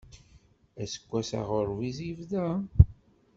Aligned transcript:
Aseggas 0.81 1.29
aɣurbiz 1.39 1.97
yebda. 2.07 2.47